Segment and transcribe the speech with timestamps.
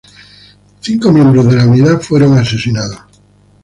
[0.81, 2.97] Cinco miembros de la unidad fueron asesinados.